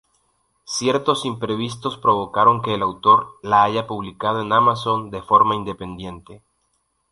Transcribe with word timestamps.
Ciertos 0.65 1.25
imprevistos 1.25 1.95
provocaron 1.95 2.63
que 2.63 2.73
el 2.73 2.81
autor 2.81 3.37
la 3.43 3.61
haya 3.61 3.85
publicado 3.85 4.41
en 4.41 4.51
Amazon 4.51 5.11
de 5.11 5.21
forma 5.21 5.53
independiente. 5.53 6.41